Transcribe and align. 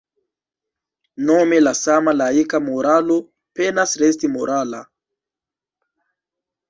Nome 1.27 1.59
la 1.65 1.73
sama 1.81 2.15
laika 2.17 2.61
moralo 2.71 3.19
penas 3.61 3.95
resti 4.05 4.33
morala. 4.39 4.81